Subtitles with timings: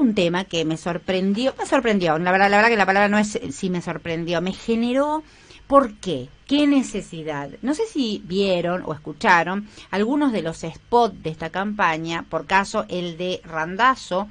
[0.00, 3.18] un tema que me sorprendió, me sorprendió, la verdad, la verdad que la palabra no
[3.18, 5.22] es si me sorprendió, me generó
[5.70, 6.28] ¿Por qué?
[6.48, 7.48] ¿Qué necesidad?
[7.62, 12.86] No sé si vieron o escucharon algunos de los spots de esta campaña, por caso
[12.88, 14.26] el de Randazo,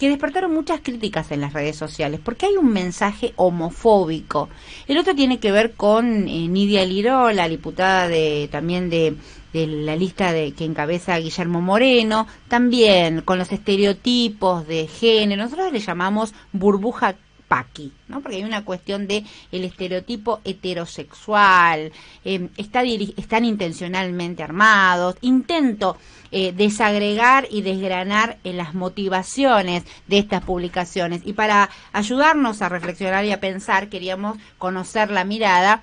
[0.00, 4.48] que despertaron muchas críticas en las redes sociales, porque hay un mensaje homofóbico.
[4.88, 9.14] El otro tiene que ver con eh, Nidia Liró, la diputada de, también de,
[9.52, 15.44] de la lista de que encabeza Guillermo Moreno, también con los estereotipos de género.
[15.44, 17.16] Nosotros le llamamos burbuja
[17.50, 18.20] paqui, ¿no?
[18.20, 21.90] Porque hay una cuestión de el estereotipo heterosexual,
[22.24, 25.96] eh, está están intencionalmente armados, intento
[26.30, 31.22] eh, desagregar y desgranar en las motivaciones de estas publicaciones.
[31.24, 35.82] Y para ayudarnos a reflexionar y a pensar, queríamos conocer la mirada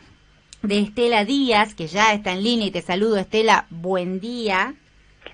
[0.67, 4.73] de Estela Díaz, que ya está en línea y te saludo, Estela, buen día.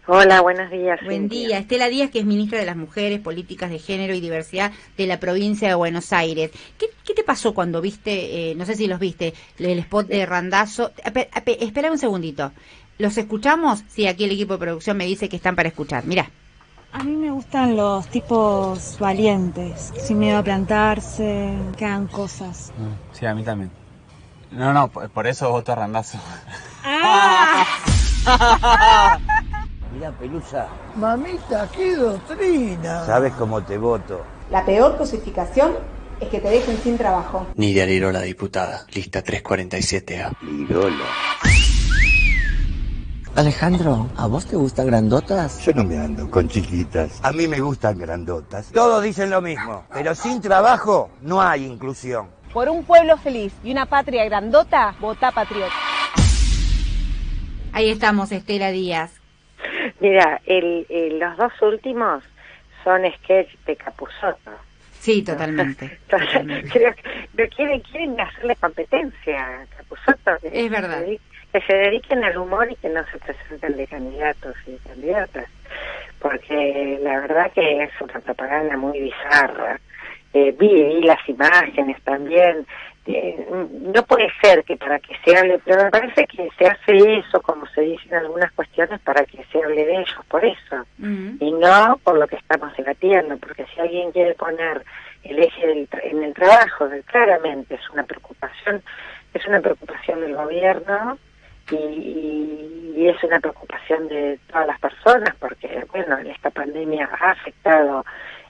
[0.05, 0.99] Hola, buenos días.
[1.03, 1.57] Buen día.
[1.57, 5.19] Estela Díaz, que es ministra de las Mujeres, Políticas de Género y Diversidad de la
[5.19, 6.51] provincia de Buenos Aires.
[6.77, 10.91] ¿Qué, te pasó cuando viste, eh, no sé si los viste, el spot de Randazo?
[11.59, 12.51] Espera un segundito.
[12.99, 13.83] ¿Los escuchamos?
[13.87, 16.05] Sí, aquí el equipo de producción me dice que están para escuchar.
[16.05, 16.29] Mira.
[16.91, 22.71] A mí me gustan los tipos valientes, sin miedo a plantarse, que hagan cosas.
[22.77, 23.82] Mm, sí, a mí también.
[24.55, 26.19] No, no, por eso voto a Randazo.
[26.83, 27.65] ¡Ah!
[29.91, 30.67] Mira, Pelusa.
[30.95, 33.05] Mamita, qué doctrina.
[33.05, 34.23] Sabes cómo te voto.
[34.51, 35.73] La peor cosificación
[36.19, 37.47] es que te dejen sin trabajo.
[37.55, 40.31] Nidia Lirola, diputada, lista 347A.
[40.41, 41.05] Lirola.
[43.35, 45.59] Alejandro, ¿a vos te gustan grandotas?
[45.65, 47.19] Yo no me ando con chiquitas.
[47.23, 48.67] A mí me gustan grandotas.
[48.67, 52.27] Todos dicen lo mismo, pero sin trabajo no hay inclusión.
[52.53, 55.73] Por un pueblo feliz y una patria grandota, vota patriota.
[57.73, 59.19] Ahí estamos, Estela Díaz.
[59.99, 60.85] Mira, el,
[61.17, 62.23] los dos últimos
[62.83, 64.51] son sketch de Capuzotto.
[64.99, 65.97] Sí, totalmente.
[66.07, 66.93] Creo
[67.35, 70.37] que quieren, quieren hacerle competencia a Capuzotto.
[70.43, 71.03] Es verdad.
[71.51, 75.45] Que se dediquen al humor y que no se presenten de candidatos y candidatas.
[76.19, 79.79] Porque la verdad que es una propaganda muy bizarra.
[80.33, 82.65] Eh, vi las imágenes también
[83.05, 87.17] este, no puede ser que para que se hable, pero me parece que se hace
[87.19, 90.85] eso, como se dice en algunas cuestiones, para que se hable de ellos, por eso,
[90.99, 94.83] y no por lo que estamos debatiendo, porque si alguien quiere poner
[95.23, 98.81] el eje en el trabajo, claramente es una preocupación,
[99.33, 101.17] es una preocupación del gobierno
[101.71, 101.75] y,
[102.95, 108.05] y, es una preocupación de todas las personas, porque, bueno, esta pandemia ha afectado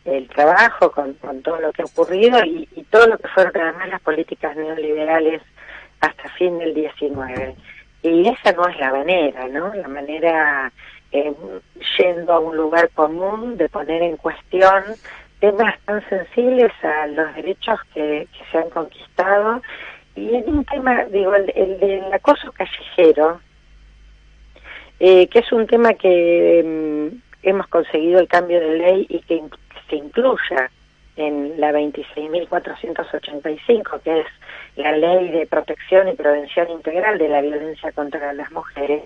[0.05, 3.89] el trabajo, con, con todo lo que ha ocurrido y, todo lo que fueron además
[3.89, 5.41] las políticas neoliberales
[6.01, 7.55] hasta fin del 19.
[8.03, 9.73] Y esa no es la manera, ¿no?
[9.73, 10.71] La manera
[11.11, 11.33] eh,
[11.97, 14.83] yendo a un lugar común de poner en cuestión
[15.39, 19.61] temas tan sensibles a los derechos que, se han conquistado
[20.15, 23.39] y en un tema, digo, el, el del acoso callejero,
[24.99, 29.41] eh, que es un tema que mm, hemos conseguido el cambio de ley y que
[29.93, 30.71] se incluya
[31.15, 34.25] en la 26.485, que es
[34.75, 39.03] la ley de protección y prevención integral de la violencia contra las mujeres.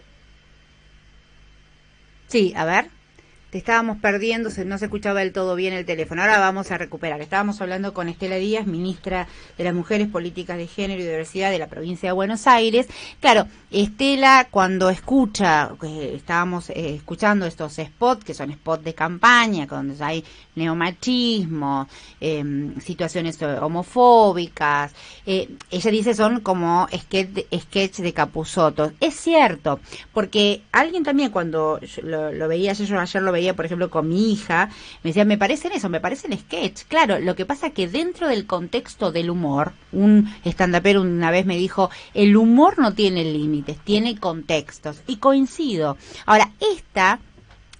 [2.28, 2.86] Sí, a ver
[3.52, 6.22] estábamos perdiendo, no se escuchaba del todo bien el teléfono.
[6.22, 7.22] Ahora vamos a recuperar.
[7.22, 9.28] Estábamos hablando con Estela Díaz, ministra
[9.58, 12.88] de las Mujeres, Políticas de Género y Diversidad de la provincia de Buenos Aires.
[13.19, 15.72] Claro, Estela cuando escucha,
[16.13, 20.24] estábamos eh, escuchando estos spots, que son spots de campaña, donde hay
[20.56, 21.88] neomachismo,
[22.19, 24.94] em, situaciones homofóbicas,
[25.25, 28.91] eh, ella dice son como sketch sketch de Capuzoto.
[29.00, 29.79] Es cierto,
[30.14, 34.31] porque alguien también cuando lo, lo veía, yo ayer lo veía, por ejemplo, con mi
[34.31, 34.70] hija,
[35.03, 36.84] me decía, me parecen eso, me parecen sketch.
[36.88, 41.58] Claro, lo que pasa que dentro del contexto del humor, un stand-upero una vez me
[41.58, 45.02] dijo, el humor no tiene límites, tiene contextos.
[45.08, 45.97] Y coincido.
[46.26, 47.20] Ahora, esta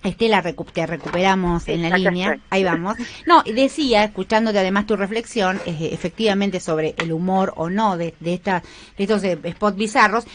[0.04, 2.40] Estela, te recuperamos en la línea.
[2.50, 2.98] Ahí vamos.
[3.26, 8.64] No, decía, escuchándote además tu reflexión, efectivamente sobre el humor o no de, de, esta,
[8.98, 10.26] de estos eh, spots bizarros,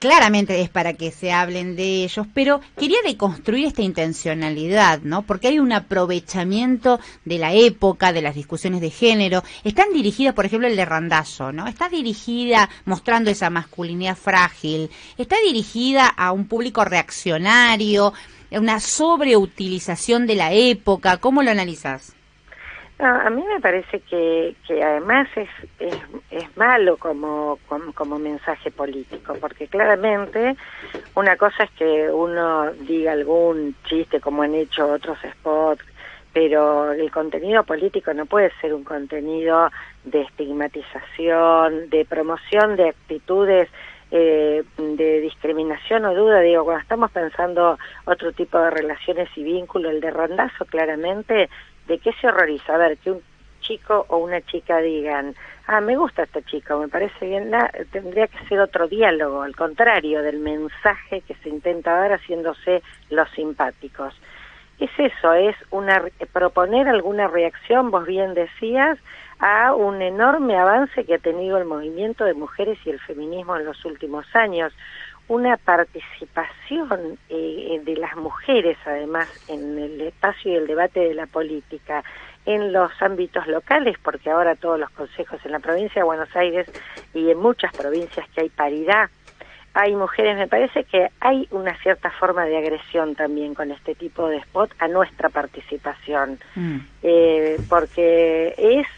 [0.00, 5.22] claramente es para que se hablen de ellos, pero quería deconstruir esta intencionalidad, ¿no?
[5.22, 9.44] Porque hay un aprovechamiento de la época, de las discusiones de género.
[9.62, 11.68] Están dirigidas, por ejemplo, el de Randazo, ¿no?
[11.68, 18.14] Está dirigida mostrando esa masculinidad frágil, está dirigida a un público reaccionario,
[18.50, 21.18] una sobreutilización de la época.
[21.18, 22.14] ¿Cómo lo analizas?
[23.00, 25.48] A mí me parece que, que además es,
[25.78, 25.96] es,
[26.30, 27.58] es malo como,
[27.94, 30.56] como, mensaje político, porque claramente
[31.14, 35.84] una cosa es que uno diga algún chiste como han hecho otros spots
[36.32, 39.68] pero el contenido político no puede ser un contenido
[40.04, 43.68] de estigmatización, de promoción de actitudes
[44.12, 49.92] eh, de discriminación o duda, digo, cuando estamos pensando otro tipo de relaciones y vínculos,
[49.92, 51.48] el de rondazo claramente,
[51.90, 52.76] ¿de qué se horroriza?
[52.76, 53.20] A ver, que un
[53.60, 55.34] chico o una chica digan,
[55.66, 57.50] ah, me gusta esta chica, me parece bien,
[57.90, 63.28] tendría que ser otro diálogo, al contrario del mensaje que se intenta dar haciéndose los
[63.30, 64.14] simpáticos.
[64.78, 66.02] Es eso, es una
[66.32, 68.96] proponer alguna reacción, vos bien decías,
[69.40, 73.64] a un enorme avance que ha tenido el movimiento de mujeres y el feminismo en
[73.64, 74.72] los últimos años,
[75.30, 81.26] una participación eh, de las mujeres además en el espacio y el debate de la
[81.26, 82.02] política
[82.46, 86.66] en los ámbitos locales, porque ahora todos los consejos en la provincia de Buenos Aires
[87.14, 89.08] y en muchas provincias que hay paridad
[89.72, 94.26] hay mujeres, me parece que hay una cierta forma de agresión también con este tipo
[94.26, 96.78] de spot a nuestra participación, mm.
[97.04, 98.88] eh, porque es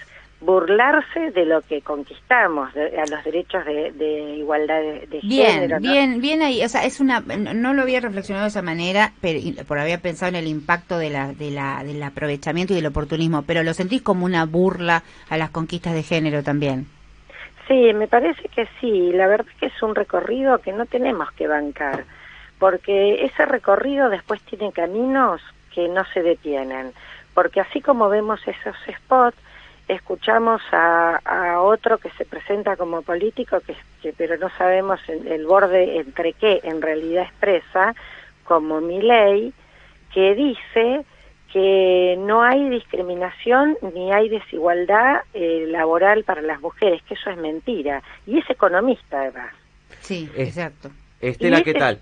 [0.43, 5.79] burlarse de lo que conquistamos, a los derechos de, igualdad de, género.
[5.81, 9.39] Bien, bien ahí, o sea, es una, no lo había reflexionado de esa manera, pero
[9.67, 13.43] por había pensado en el impacto de la, de la, del aprovechamiento y del oportunismo,
[13.43, 16.87] pero lo sentís como una burla a las conquistas de género también.
[17.69, 21.31] Sí, me parece que sí, la verdad es que es un recorrido que no tenemos
[21.33, 22.05] que bancar,
[22.59, 25.41] porque ese recorrido después tiene caminos
[25.73, 26.93] que no se detienen,
[27.35, 29.39] porque así como vemos esos spots,
[29.93, 35.47] escuchamos a, a, otro que se presenta como político, que, que pero no sabemos el
[35.47, 37.95] borde entre qué en realidad expresa,
[38.45, 39.53] como mi ley,
[40.13, 41.05] que dice
[41.53, 47.37] que no hay discriminación ni hay desigualdad eh, laboral para las mujeres, que eso es
[47.37, 48.03] mentira.
[48.27, 49.53] Y es economista, además.
[50.01, 50.91] Sí, exacto.
[51.21, 52.01] Estela, ¿qué tal?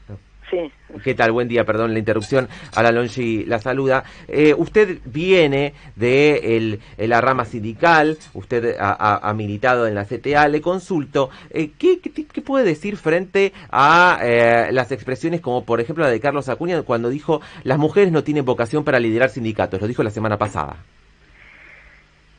[0.51, 0.73] Sí.
[1.05, 1.31] ¿Qué tal?
[1.31, 2.49] Buen día, perdón la interrupción.
[2.75, 4.05] A la Longi la saluda.
[4.27, 10.49] Eh, usted viene de la rama sindical, usted ha, militado en la CTA.
[10.49, 16.05] Le consulto, eh, ¿qué, qué, puede decir frente a eh, las expresiones como, por ejemplo,
[16.05, 19.81] la de Carlos Acuña cuando dijo las mujeres no tienen vocación para liderar sindicatos?
[19.81, 20.77] Lo dijo la semana pasada.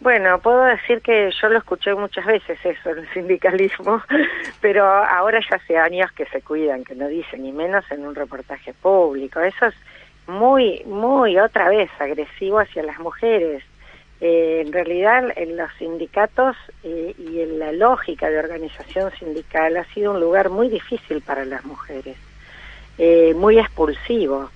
[0.02, 4.02] Bueno, puedo decir que yo lo escuché muchas veces eso el sindicalismo,
[4.60, 8.16] pero ahora ya hace años que se cuidan, que no dicen ni menos en un
[8.16, 9.40] reportaje público.
[9.42, 9.76] Eso es
[10.26, 13.64] muy, muy otra vez agresivo hacia las mujeres.
[14.22, 19.86] Eh, en realidad, en los sindicatos eh, y en la lógica de organización sindical ha
[19.94, 22.18] sido un lugar muy difícil para las mujeres,
[22.98, 24.50] eh, muy expulsivo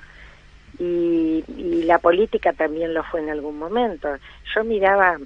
[0.80, 1.44] y,
[1.86, 4.10] la política también lo fue en algún momento.
[4.56, 5.18] Yo miraba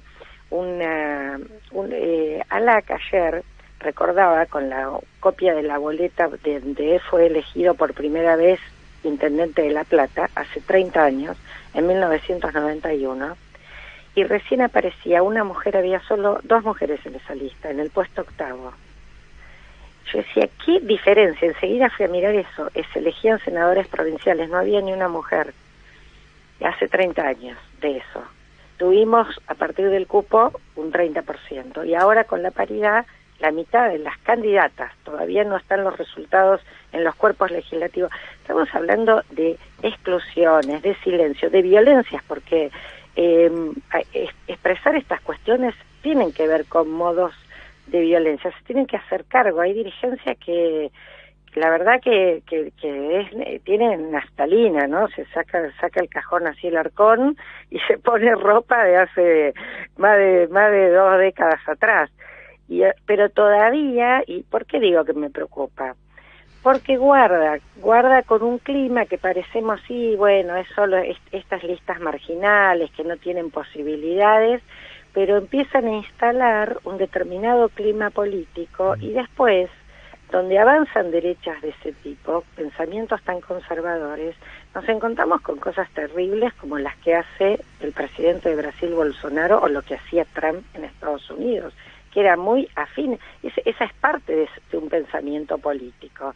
[0.50, 1.40] una,
[1.72, 3.44] un, eh, ayer
[3.80, 4.92] recordaba con la
[5.22, 8.60] copia de la boleta de donde fue elegido por primera vez
[9.04, 11.38] intendente de La Plata hace 30 años,
[11.74, 13.38] en 1991,
[14.16, 18.22] y recién aparecía una mujer, había solo dos mujeres en esa lista, en el puesto
[18.22, 18.74] octavo.
[20.12, 21.48] Yo decía, ¿qué diferencia?
[21.48, 22.70] Enseguida fui a mirar eso.
[22.94, 25.54] Se elegían senadores provinciales, no había ni una mujer.
[26.64, 28.24] Hace 30 años de eso.
[28.78, 31.88] Tuvimos a partir del cupo un 30%.
[31.88, 33.06] Y ahora con la paridad,
[33.40, 34.92] la mitad de las candidatas.
[35.04, 38.12] Todavía no están los resultados en los cuerpos legislativos.
[38.42, 42.72] Estamos hablando de exclusiones, de silencio, de violencias, porque
[43.16, 43.52] eh,
[44.48, 47.34] expresar estas cuestiones tienen que ver con modos
[47.90, 48.52] de violencia.
[48.52, 49.62] Se tienen que hacer cargo.
[49.62, 50.92] Hay dirigencia que,
[51.56, 55.08] la verdad que, que, es, tiene naftalina, ¿no?
[55.10, 57.38] Se saca, saca el cajón así el arcón
[57.70, 59.54] y se pone ropa de hace
[59.98, 62.10] más de, más de dos décadas atrás.
[62.68, 65.96] Y, pero todavía, ¿y por qué digo que me preocupa?
[66.62, 70.98] Porque guarda, guarda con un clima que parecemos, sí, bueno, es solo
[71.32, 74.62] estas listas marginales que no tienen posibilidades,
[75.14, 79.70] pero empiezan a instalar un determinado clima político y después,
[80.32, 84.36] donde avanzan derechas de ese tipo, pensamientos tan conservadores,
[84.76, 89.68] nos encontramos con cosas terribles como las que hace el presidente de Brasil, Bolsonaro, o
[89.68, 91.74] lo que hacía Trump en Estados Unidos,
[92.14, 93.18] que era muy afín.
[93.42, 96.36] esa es parte de un pensamiento político.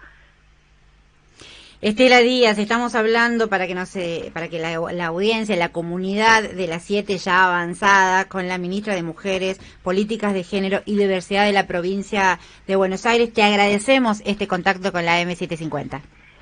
[1.83, 4.75] Estela Díaz, estamos hablando para que no se, para que la,
[5.05, 10.45] audiencia, la comunidad de las siete ya avanzada con la ministra de Mujeres, Políticas de
[10.45, 13.33] Género y Diversidad de la provincia de Buenos Aires.
[13.33, 15.99] Te agradecemos este contacto con la M750.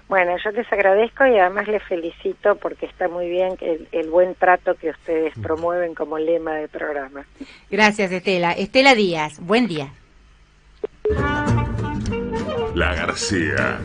[0.07, 4.35] Bueno, yo les agradezco y además les felicito porque está muy bien el, el buen
[4.35, 7.25] trato que ustedes promueven como lema del programa.
[7.71, 8.51] Gracias, Estela.
[8.51, 9.91] Estela Díaz, buen día.
[12.75, 13.79] La García